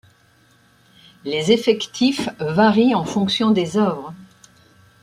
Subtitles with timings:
[1.25, 4.15] Les effectifs varient en fonction des œuvres.